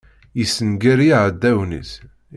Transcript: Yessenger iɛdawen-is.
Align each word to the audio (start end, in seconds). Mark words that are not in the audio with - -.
Yessenger 0.39 0.99
iɛdawen-is. 1.07 1.91